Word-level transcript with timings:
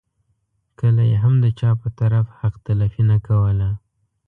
کله 0.79 1.03
یې 1.11 1.17
هم 1.23 1.33
د 1.43 1.45
چا 1.59 1.69
په 1.81 1.87
طرف 1.99 2.25
حق 2.39 2.53
تلفي 2.65 3.03
نه 3.11 3.17
کوله. 3.27 3.69